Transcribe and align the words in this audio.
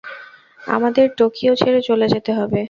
আমাদের 0.61 1.05
টোকিও 1.17 1.53
ছেড়ে 1.55 1.81
চলে 1.81 2.05
যেতে 2.13 2.31
হবে। 2.33 2.59